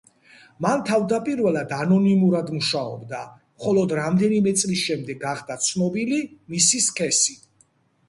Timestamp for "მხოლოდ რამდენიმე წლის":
3.61-4.85